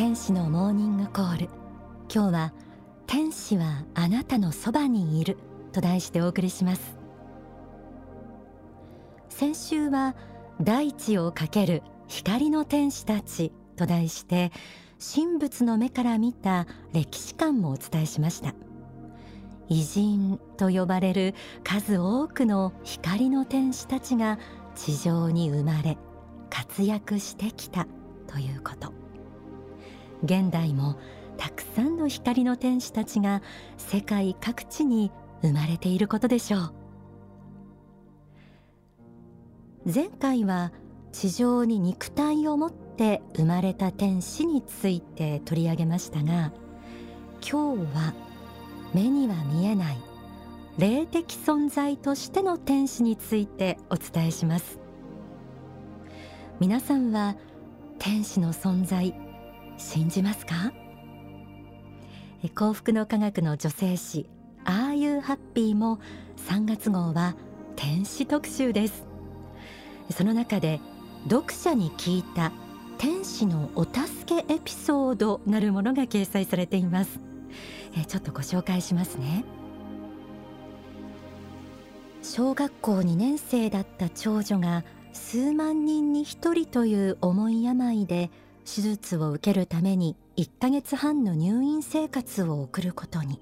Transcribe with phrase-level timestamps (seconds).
[0.00, 1.50] 天使のモーニングコール。
[2.10, 2.54] 今日は
[3.06, 5.36] 天使はあなたのそばにいる
[5.72, 6.96] と題してお送りします。
[9.28, 10.16] 先週は
[10.58, 14.52] 大地をかける光の天使たちと題して
[15.14, 18.54] 神仏の目から見た歴史観もお伝えしました。
[19.68, 24.38] 偉人と呼ばれる数多くの光の天使たちが
[24.74, 25.98] 地上に生まれ
[26.48, 27.86] 活躍してきた
[28.28, 29.09] ということ。
[30.22, 30.96] 現代も
[31.36, 33.42] たくさんの光の天使たちが
[33.78, 35.10] 世界各地に
[35.42, 36.72] 生まれていることでしょう。
[39.92, 40.72] 前回は
[41.10, 46.52] 地上に肉体を持って生まれた天使について取り上げましたが
[47.40, 48.14] 今日は
[48.92, 49.98] 目には見えない
[50.78, 54.78] 霊的存在としての天使についてお伝えします。
[56.60, 57.36] 皆さんは
[57.98, 59.14] 天使の存在
[59.80, 60.72] 信じますか？
[62.54, 64.28] 幸福の科学の女性誌
[64.64, 65.98] Are You Happy も
[66.48, 67.34] 3月号は
[67.76, 69.06] 天使特集です。
[70.14, 70.80] その中で
[71.28, 72.52] 読者に聞いた
[72.98, 77.18] 天使のお助けエピソードなるものが掲載されています。
[78.06, 79.44] ちょっとご紹介しますね。
[82.22, 88.30] 小学校2年生だった長女が数万人に一人という重い病で
[88.72, 93.40] 手術を受けるために1ヶ月半の入院生活を送ることに。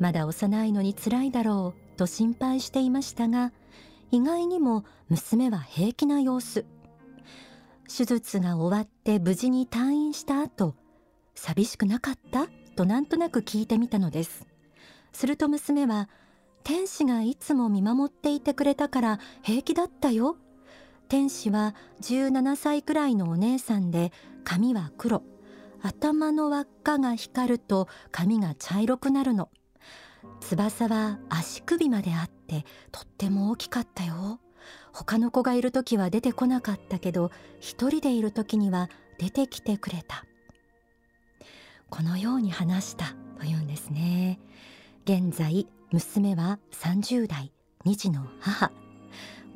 [0.00, 3.52] まだ幼いのに辛いだろうと心配していましたが
[4.10, 6.66] 意外にも娘は平気な様子。
[7.88, 10.74] 手術が終わって無事に退院した後
[11.36, 12.48] 寂しくなかった？
[12.74, 14.44] となんとなく聞いてみたのです。
[15.12, 16.08] すると娘は
[16.64, 20.36] 天使がいつも見守っていてくれたから平気だったよ
[21.08, 24.12] 天使は17歳くらいのお姉さんで
[24.44, 25.22] 髪は黒。
[25.82, 29.48] 頭の輪っかが光ると髪が茶色くなるの。
[30.40, 34.40] 翼は足首まであってとっても大きかったよ。
[34.92, 37.30] 他の子がいる時は出てこなかったけど
[37.60, 40.24] 一人でいる時には出てきてくれた。
[41.88, 44.40] このように話したというんですね。
[45.04, 47.52] 現在娘は30代
[47.84, 48.72] 2児の母。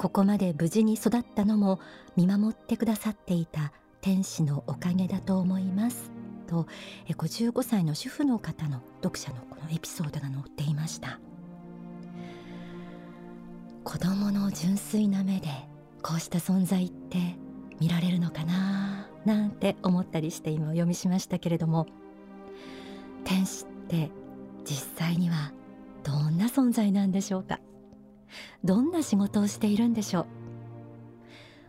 [0.00, 1.78] ここまで無事に育ったのも
[2.16, 6.10] 見守ってくださっていた天使のおかげだと思います。
[6.46, 6.66] と
[7.08, 11.20] 55歳の主婦の方の読者のこのエピソードが載っていました。
[13.84, 15.48] 子供の純粋な目で
[16.02, 17.36] こうした存在って
[17.78, 21.86] 見られるのかななんて思ったりして今お読みしましたけれども
[23.24, 24.10] 天使って
[24.64, 25.52] 実際には
[26.04, 27.60] どんな存在なんでしょうか。
[28.64, 30.26] どんな仕事をしているんでしょ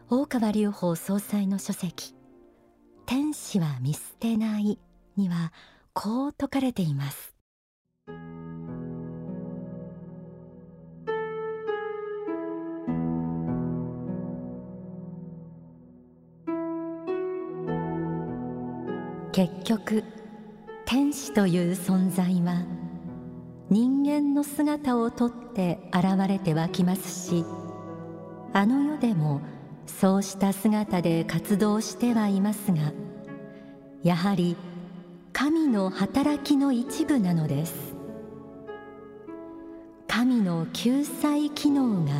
[0.09, 0.21] う？
[0.21, 2.13] 大川隆法総裁の書籍
[3.05, 4.79] 天使は見捨てない
[5.17, 5.53] には
[5.93, 7.33] こう説かれています。
[19.33, 20.03] 結局
[20.85, 22.65] 天使という存在は
[23.71, 27.45] 人間の姿をとって現れてはきますし
[28.51, 29.39] あの世でも
[29.87, 32.91] そうした姿で活動してはいますが
[34.03, 34.57] やはり
[35.31, 37.95] 神の働きの一部なのです。
[40.09, 42.11] 神の救済機能が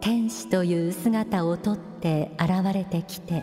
[0.00, 3.42] 天使という姿をとって現れてきて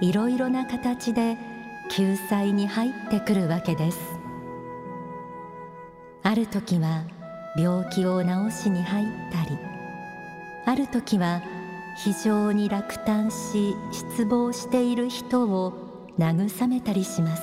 [0.00, 1.36] いろいろな形で
[1.90, 4.17] 救済に入ってくるわけです。
[6.28, 7.04] ある時は
[7.56, 8.28] 病気を治
[8.64, 9.58] しに入ったり
[10.66, 11.40] ある時は
[11.96, 15.72] 非常に落胆し失望している人を
[16.18, 17.42] 慰めたりします。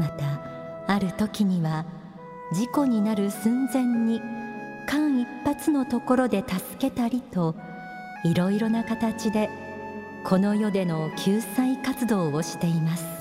[0.00, 0.40] また
[0.92, 1.84] ある時には
[2.52, 4.20] 事故になる寸前に
[4.88, 7.54] 間一髪のところで助けたりと
[8.24, 9.48] いろいろな形で
[10.24, 13.17] この世での救済活動をしています。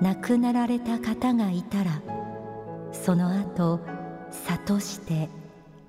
[0.00, 2.02] 亡くなられた方がいたら
[2.92, 3.80] その後
[4.46, 5.28] 諭して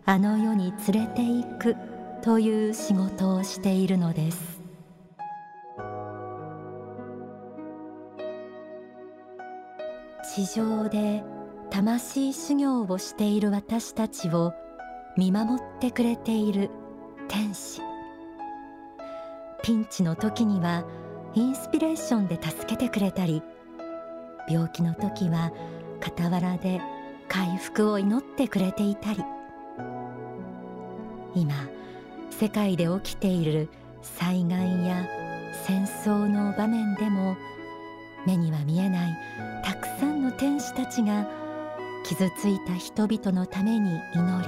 [0.05, 1.75] あの世に連れて行く
[2.21, 4.61] という仕事をしているのです。
[10.35, 11.23] 地上で
[11.69, 14.53] 魂修行をしている私たちを
[15.17, 16.69] 見守ってくれている
[17.27, 17.81] 天使。
[19.63, 20.85] ピンチの時には
[21.33, 23.43] インスピレーションで助けてくれたり
[24.51, 25.51] 病気の時は
[26.01, 26.81] 傍らで
[27.27, 29.23] 回復を祈ってくれていたり。
[31.33, 31.53] 今
[32.29, 33.69] 世界で起きている
[34.01, 35.07] 災害や
[35.65, 37.37] 戦争の場面でも
[38.25, 39.17] 目には見えない
[39.63, 41.27] たくさんの天使たちが
[42.03, 44.47] 傷ついた人々のために祈り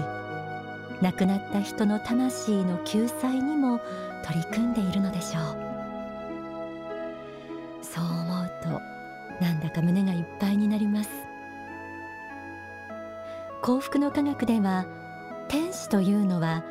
[1.02, 3.80] 亡くなった人の魂の救済にも
[4.26, 5.63] 取り組んでいるのでしょう。
[9.44, 11.10] なんだか胸がいっぱいになります。
[13.62, 14.86] 幸福の科学では
[15.50, 16.64] 天使というのは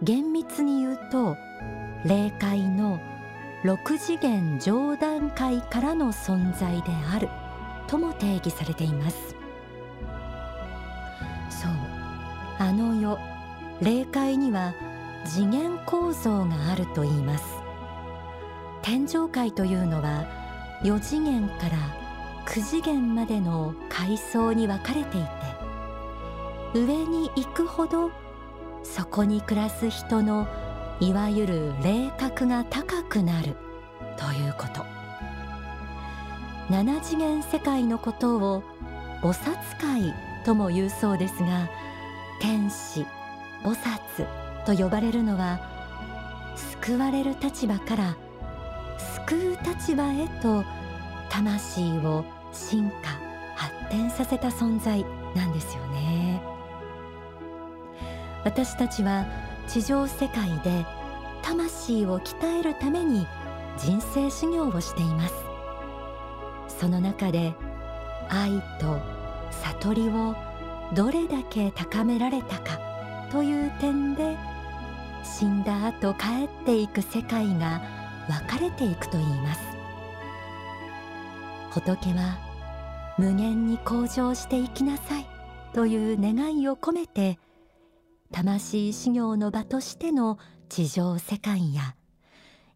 [0.00, 1.36] 厳密に言うと
[2.04, 3.00] 霊界の
[3.64, 7.28] 6次元上段階からの存在である
[7.88, 9.34] とも定義されています。
[11.50, 11.72] そう。
[12.60, 13.18] あの世
[13.80, 14.72] 霊界には
[15.24, 17.44] 次元構造があると言います。
[18.82, 20.26] 天上界というのは
[20.84, 22.03] 4次元から
[22.46, 25.28] 9次元までの階層に分かれていて
[26.74, 28.10] 上に行くほど
[28.82, 30.46] そこに暮らす人の
[31.00, 33.56] いわゆる霊格が高くなる
[34.16, 34.94] ということ。
[36.70, 38.62] 7次元世界のことを
[39.22, 40.14] 菩薩界
[40.46, 41.68] とも言うそうですが
[42.40, 43.06] 天使
[43.62, 45.60] 菩薩と呼ばれるのは
[46.82, 48.16] 救われる立場から
[49.26, 50.64] 救う立場へと
[51.28, 52.24] 魂を
[52.54, 52.96] 進化
[53.56, 55.04] 発展させた存在
[55.34, 56.40] なんですよね。
[58.44, 59.26] 私たちは
[59.68, 60.86] 地上世界で
[61.42, 63.26] 魂を鍛えるために
[63.78, 65.34] 人生修行をしています。
[66.68, 67.54] その中で
[68.28, 69.00] 愛と
[69.80, 70.34] 悟りを
[70.94, 72.78] どれだけ高められたか
[73.30, 74.36] という点で
[75.22, 77.82] 死んだ後帰っていく世界が
[78.28, 79.73] 分かれていくといいます。
[81.74, 82.38] 仏は
[83.18, 85.26] 無限に向上していきなさい
[85.72, 87.40] という願いを込めて
[88.30, 90.38] 魂修行の場としての
[90.68, 91.96] 地上世界や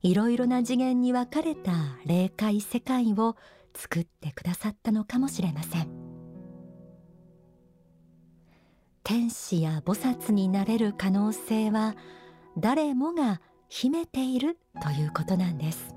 [0.02, 1.70] いろいろな次元に分かれた
[2.06, 3.36] 霊界世界を
[3.72, 5.88] 作ってくださったのかもしれません。
[9.04, 11.94] 天使や菩薩になれる可能性は
[12.58, 15.94] 誰もが秘めているということなんです。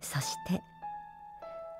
[0.00, 0.62] そして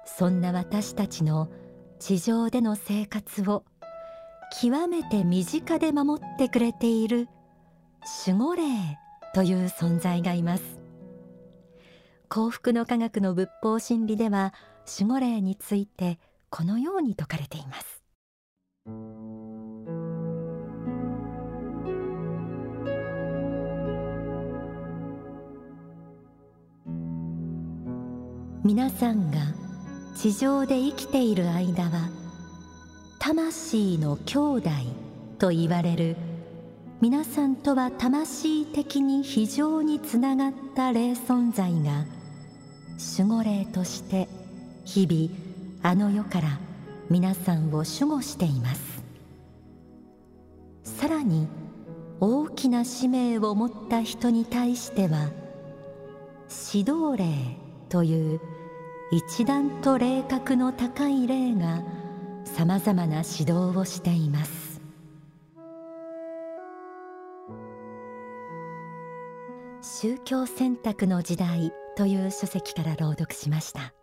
[0.06, 1.50] そんな私たちの
[1.98, 3.64] 地上での生活を
[4.60, 7.28] 極めて身近で守ってくれている
[8.26, 8.62] 守護霊
[9.34, 10.62] という存在がいます。
[12.28, 14.54] 幸福の科学の仏法真理では
[14.98, 16.18] 守護霊について
[16.50, 18.04] このように説かれています。
[28.62, 29.63] 皆さんが
[30.14, 32.08] 地上で生きている間は
[33.18, 34.70] 魂の兄弟
[35.38, 36.16] と言われる
[37.00, 42.06] 皆さんとは魂的に非常につながった霊存在が
[43.18, 44.28] 守護霊として
[44.84, 45.30] 日々
[45.82, 46.58] あの世から
[47.10, 49.04] 皆さんを守護しています。
[50.84, 51.48] さらに
[52.20, 55.30] 大きな使命を持った人に対しては
[56.72, 57.56] 指導霊
[57.88, 58.40] という
[59.16, 61.84] 一段と霊格の高い霊が
[62.44, 64.80] さまざまな指導をしています。
[69.82, 73.94] 宗教選択の時代という書籍から朗読しました。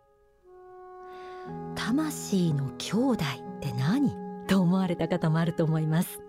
[1.74, 3.24] 魂の兄弟
[3.58, 4.10] って何
[4.46, 6.22] と思われた方もあると思います。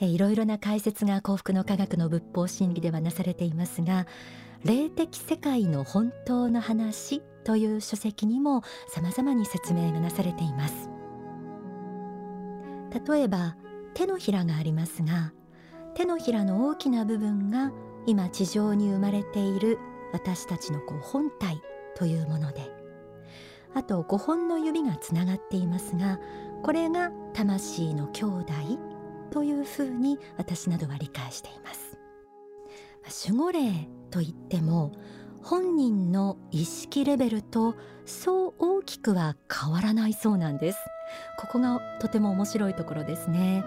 [0.00, 4.08] いろいろな解説が幸福の科学の仏法真理ではなされていますが
[4.64, 10.90] 霊的世界の本当の話という書籍にも様々に説明がなされています。
[13.08, 13.56] 例えば
[13.94, 15.32] 手のひらがありますが
[15.94, 17.72] 手のひらの大きな部分が
[18.06, 19.78] 今地上に生まれている
[20.12, 21.62] 私たちのこう本体
[21.96, 22.70] というもので
[23.74, 26.18] あと5本の指がつながっていますが
[26.62, 28.52] これが魂の兄弟
[29.30, 31.96] というふうに私などは理解しています。
[33.28, 34.92] 守護霊といっても
[35.42, 37.74] 本人の意識レベルと
[38.04, 40.78] そう大きくは変わらないそうなんです。
[41.38, 43.64] ここがとても面白いところですね。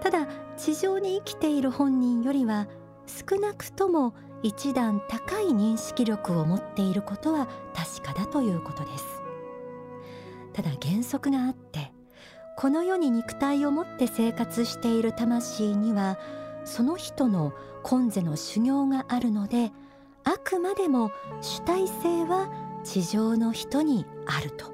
[0.00, 0.26] ただ
[0.56, 2.68] 地上に生きている本人よりは
[3.06, 9.04] 少なくとも一段高い認識力を持っていることは確かだということです。
[10.52, 11.92] ただ原則があって
[12.56, 16.18] この世に肉体を持って生活している魂には
[16.64, 17.52] その人の
[17.82, 19.72] 今世の修行があるので
[20.24, 22.50] あくまでも主体性は
[22.84, 24.72] 地上の人にあると。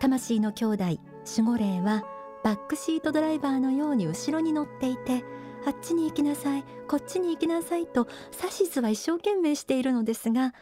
[0.00, 0.98] 魂の兄弟守
[1.46, 2.04] 護霊は
[2.42, 5.24] バックシートドライバーのように後ろに乗っていて
[5.66, 10.52] あっちに行きなさいこっちに行きなさいと指図は一生懸命しているのですが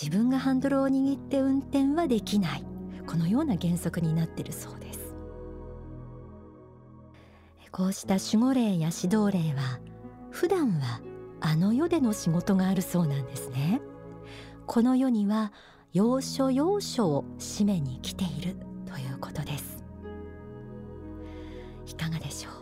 [0.00, 2.64] 自分がハンドルを握って運転はできない。
[3.06, 5.01] このような原則になっているそうです。
[7.72, 9.80] こうした守護霊や指導霊は
[10.30, 11.00] 普段は
[11.40, 13.80] あの世での仕事があるそうなんですね。
[14.66, 15.52] この世には
[15.94, 19.82] 要所要所を締めに来ているということです。
[21.86, 22.52] いかがでしょう？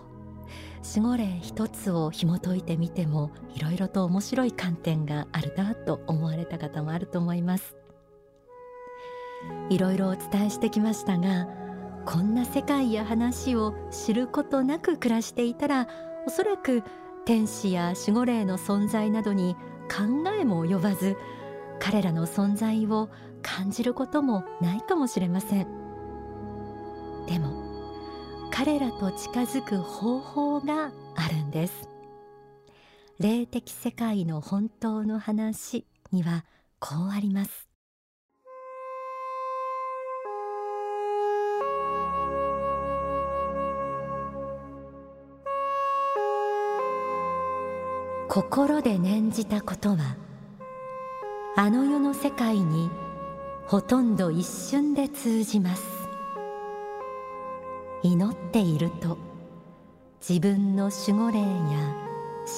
[1.00, 7.76] 守護霊一つを紐解いてみてもいろいろと面白い観点があるなと思われた方もあると思います。
[9.70, 11.48] いろいろお伝えしてきましたが
[12.04, 15.88] こんな世界や話を知ることなく暮らしていたら
[16.26, 16.82] おそらく
[17.24, 19.54] 天使や守護霊の存在などに
[19.88, 21.16] 考えも及ばず
[21.78, 23.08] 彼らの存在を
[23.42, 25.66] 感じることもないかもしれません。
[27.26, 27.70] でも
[28.50, 31.88] 彼らと近づく方法があるんです。
[33.18, 36.44] 霊的世界の本当の話には
[36.78, 37.69] こうあります。
[48.32, 50.16] 心で念じたことは
[51.56, 52.88] あの世の世界に
[53.66, 55.82] ほとんど一瞬で通じます。
[58.04, 59.18] 祈っていると
[60.20, 61.48] 自分の守護霊や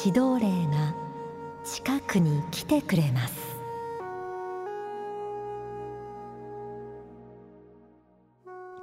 [0.04, 0.94] 指導霊が
[1.64, 3.34] 近くに来てくれます。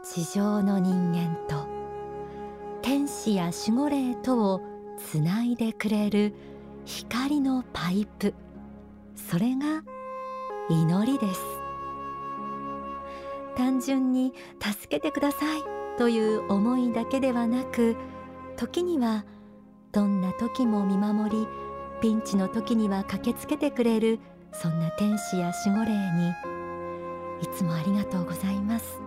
[0.03, 1.67] 地上の人間と
[2.81, 4.62] 天使や守護霊とを
[4.98, 6.34] つないでくれる
[6.86, 8.33] 光のパイプ。
[9.15, 9.83] それが
[10.69, 11.41] 祈りです。
[13.55, 15.79] 単純に助けてください。
[15.98, 17.98] という思いだけではなく
[18.55, 19.25] 時には
[19.91, 21.48] どんな時も見守り
[22.00, 24.19] ピンチの時には駆けつけてくれる
[24.53, 26.29] そんな天使や守護霊に
[27.41, 29.01] いつもありがとうございます。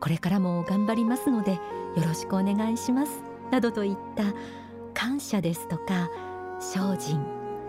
[0.00, 1.60] これからも頑張りますのでよ
[2.06, 3.22] ろしくお願いします。
[3.50, 4.24] などといった
[4.94, 6.10] 感謝ですとか
[6.60, 7.24] 精進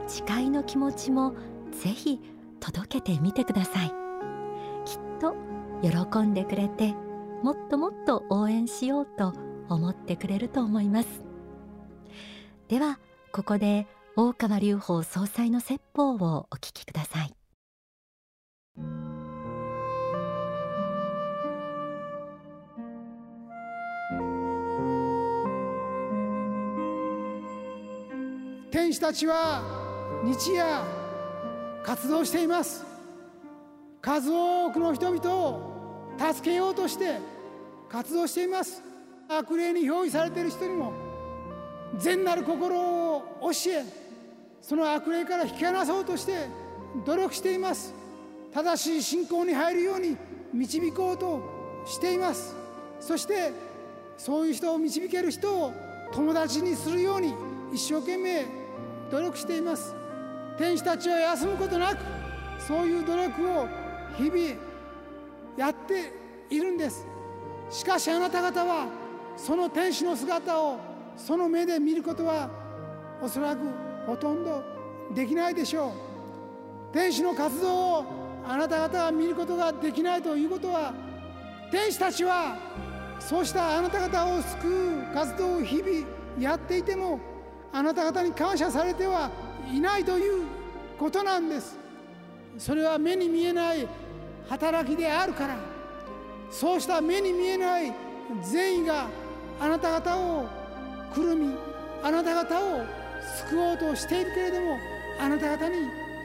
[0.07, 1.35] 誓いの気持ちも
[1.71, 2.19] ぜひ
[2.59, 3.91] 届けてみてください。
[4.85, 5.35] きっと
[5.81, 6.93] 喜んでくれて
[7.43, 9.33] もっともっと応援しようと
[9.69, 11.21] 思ってくれると思います。
[12.67, 12.99] では
[13.31, 17.36] ここで大川隆法総裁の説法をお聞きください。
[28.77, 29.63] 天使たちは
[30.23, 30.63] 日夜
[31.81, 32.85] 活動しています。
[33.99, 35.71] 数多くの人々を
[36.19, 37.17] 助けようとして
[37.89, 38.83] 活動しています。
[39.27, 40.93] 悪霊に表意されている人にも
[41.97, 43.83] 善なる心を教え
[44.61, 46.45] その悪霊から引き離そうとして
[47.03, 47.95] 努力しています。
[48.53, 50.15] 正しい信仰に入るように
[50.53, 51.41] 導こうと
[51.87, 52.55] しています。
[52.99, 53.51] そして
[54.19, 55.73] そういう人を導ける人を
[56.11, 57.33] 友達にするように
[57.73, 58.66] 一生懸命
[59.11, 59.95] 努力しています。
[60.57, 61.99] 天使たちは休むことなく
[62.59, 63.67] そういう努力を
[64.17, 64.37] 日々
[65.57, 66.11] やって
[66.49, 67.07] いるんです。
[67.69, 68.87] しかしあなた方は
[69.35, 70.79] その天使の姿を
[71.15, 72.49] その目で見ることは
[73.21, 73.59] おそらく
[74.05, 74.63] ほとんど
[75.13, 76.93] できないでしょう。
[76.93, 78.05] 天使の活動を
[78.47, 80.93] あなた方が見ることができないということは
[81.69, 82.57] 天使たちは
[83.19, 86.07] そうしたあなた方を救う活動を日々
[86.39, 87.19] やっていても
[87.73, 89.29] あなた方に感謝されては
[89.71, 90.45] いないという
[90.97, 91.77] ことなんです。
[92.57, 93.87] それは目に見えない
[94.49, 95.77] 働きであるから。
[96.49, 97.93] そうした目に見えない
[98.41, 99.07] 善意が
[99.59, 100.47] あなた方を
[101.13, 101.53] くるみ
[102.01, 102.85] あなた方を
[103.49, 104.77] 救おうとしているけれども
[105.19, 105.75] あなた方に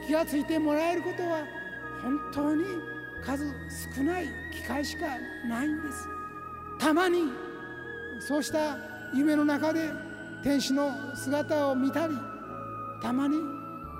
[0.07, 1.39] 気がついてもらえることは
[2.01, 2.63] 本当に
[3.25, 3.45] 数
[3.95, 5.07] 少ない機会しか
[5.47, 6.07] ないんです。
[6.79, 7.31] たまに
[8.19, 8.77] そうした
[9.13, 9.89] 夢の中で
[10.43, 12.13] 天使の姿を見たり
[13.01, 13.37] たまに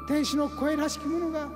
[0.08, 1.48] 天使の声らしきものが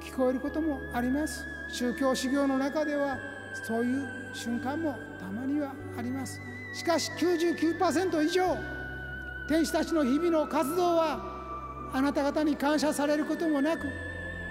[0.00, 1.44] 聞こえることもあります。
[1.70, 3.18] 宗教修行の中では
[3.66, 6.40] そういう瞬間もたまにはあります。
[6.74, 8.56] しかし99%以上
[9.46, 13.86] 天使たちの日々の活動はあなた方に感謝されることもなく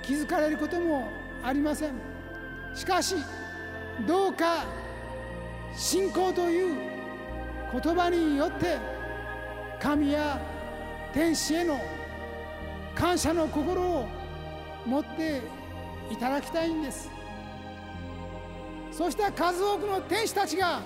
[0.03, 1.07] 気づかれることも
[1.43, 1.93] ありません。
[2.75, 3.15] しかし
[4.07, 4.65] どうか
[5.75, 6.75] 信仰という
[7.71, 8.98] 言葉によって
[9.81, 10.39] 神や
[11.13, 11.79] 天使への
[12.93, 14.07] 感謝の心を
[14.85, 15.41] 持って
[16.11, 17.09] いただきたいんです。
[18.91, 20.81] そして数多くの天使たちが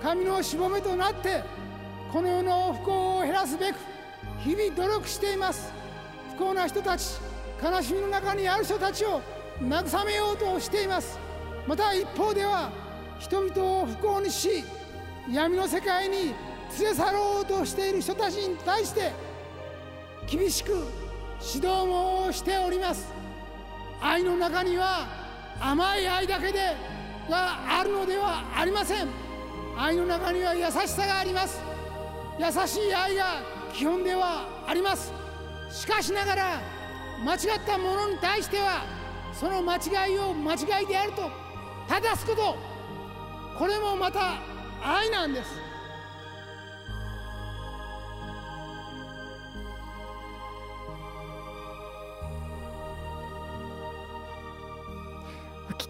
[0.00, 1.42] 神のしぼめとなって
[2.10, 3.76] この世の不幸を減らすべく
[4.38, 5.72] 日々努力しています。
[6.36, 7.18] 不幸な人たち
[7.62, 9.20] 悲しみの中にある人たちを
[9.60, 11.18] 慰めようとしています。
[11.66, 12.70] また一方では
[13.18, 14.64] 人々を不幸にし
[15.30, 16.32] 闇の世界に
[16.78, 19.12] 連れ去ろうとしている人たちに対して
[20.26, 20.70] 厳しく
[21.40, 23.12] 指導もしております。
[24.00, 25.06] 愛の中には
[25.60, 26.76] 甘い愛だけで
[27.28, 29.08] があるのではありません。
[29.76, 31.60] 愛の中には優しさがあります。
[32.38, 35.12] 優しい愛が基本ではあります。
[35.70, 36.60] しかしながら
[37.24, 38.84] 間違ったものに対しては
[39.32, 41.30] その間違いを間違いであると
[41.88, 42.56] 正すこと。
[43.58, 44.34] これもまた
[44.82, 45.67] 愛なんです。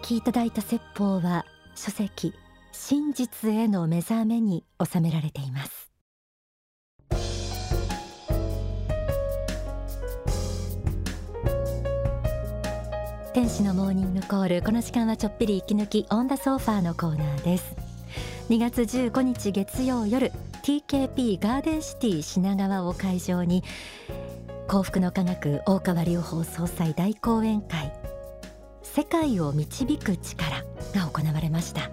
[0.09, 2.33] きいただいた説法は書籍
[2.71, 5.91] 真実への目覚めに収められています。
[13.33, 14.61] 天使のモーニングコール。
[14.63, 17.75] この時間はちょっぴり息抜きオンダソファーのコーナーです。
[18.49, 20.31] 2月15日月曜夜
[20.63, 23.63] TKP ガーデンシティ品川を会場に
[24.67, 27.98] 幸福の科学大川隆法総裁大講演会
[28.95, 31.91] 世界を導く力が行われました。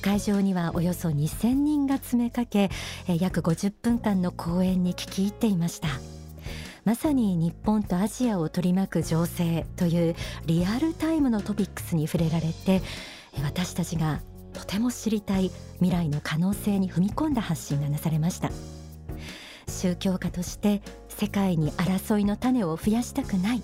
[0.00, 2.70] 会場にはおよそ2000人が詰めかけ
[3.06, 5.88] 約50分間の講演に聞き入っていました。
[6.84, 10.14] まさに日本とアジアを取り巻く情勢という
[10.46, 12.80] リアルタイムのトピックスに触れられて
[13.42, 14.20] 私たちが
[14.52, 18.50] とても知りたい未来の可能性に踏み込んだ発信がなされました。
[19.68, 23.62] 宗教家として世界に争いの種を増やしたくない。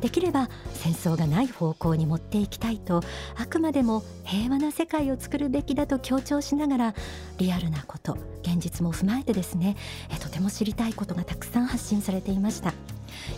[0.00, 3.02] できれば戦争がない方向に持っていきたいと
[3.36, 6.94] あくまでも平和な世界を作るべきだと強調しながら
[7.38, 9.76] リアルなこと現実も踏まえてですね
[10.10, 12.72] えとても知りたいことがたくさん発信されていました。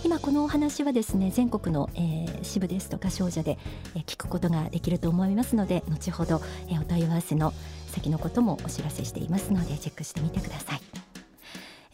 [0.04, 3.58] 今このお話はですね全国の、えー、支部ですとか商社で、
[3.94, 7.52] えー、聞くことができると思いますので後ほど、えー、お問い合わせの
[7.88, 10.82] 先のこともお知らせしていますのでチェックしてみてください。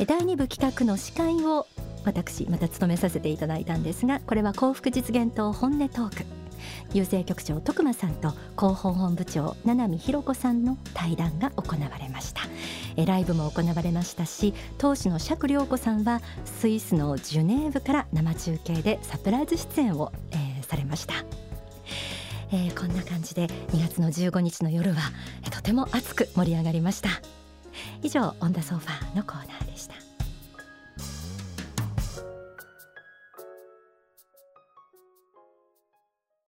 [0.06, 1.66] 第2部企画の司会を
[2.08, 6.24] 私また務めさせていただいたんですがこれは幸福実現党本音トーク。
[6.92, 12.42] 郵政局長徳間さんと広報本部長七海弘子さんの対談が行われました。
[12.96, 21.14] えライブも行われましたし当時の釈良子さんはスイスのジュネーブから生中継でサプライズ出演を、えー、されました。
[22.50, 24.96] えー、こんな感じで2月の15日の夜は、
[25.44, 27.10] えー、とても熱く盛り上がりました。
[28.02, 30.07] 以上オンダソファーのコーナーでした。